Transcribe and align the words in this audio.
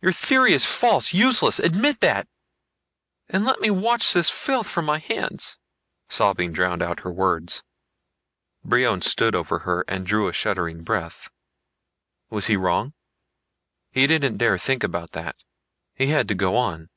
Your 0.00 0.12
theory 0.12 0.52
is 0.52 0.64
false, 0.64 1.12
useless. 1.12 1.58
Admit 1.58 2.00
that! 2.00 2.28
And 3.28 3.44
let 3.44 3.58
me 3.60 3.68
wash 3.68 4.12
the 4.12 4.22
filth 4.22 4.68
from 4.70 4.84
my 4.84 4.98
hands...." 4.98 5.58
Sobbing 6.08 6.52
drowned 6.52 6.82
out 6.84 7.00
her 7.00 7.10
words. 7.10 7.64
Brion 8.64 9.02
stood 9.02 9.34
over 9.34 9.58
her 9.66 9.84
and 9.88 10.06
drew 10.06 10.28
a 10.28 10.32
shuddering 10.32 10.84
breath. 10.84 11.30
Was 12.30 12.46
he 12.46 12.56
wrong? 12.56 12.94
He 13.90 14.06
didn't 14.06 14.36
dare 14.36 14.56
think 14.56 14.84
about 14.84 15.10
that. 15.14 15.42
He 15.96 16.06
had 16.10 16.28
to 16.28 16.36
go 16.36 16.54
on. 16.56 16.88